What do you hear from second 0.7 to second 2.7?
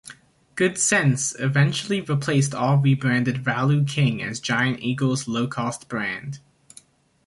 Cents eventually replaced